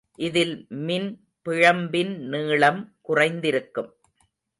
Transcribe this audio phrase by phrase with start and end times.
[0.15, 0.67] இதில்
[0.69, 3.91] மின்பிழம்பின் நீளம் குறைந்திருக்கும்.